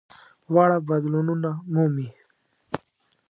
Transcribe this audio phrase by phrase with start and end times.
[0.53, 2.09] واړه بدلونونه مومي.